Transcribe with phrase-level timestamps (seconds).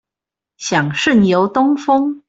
[0.57, 2.19] 想順遊東峰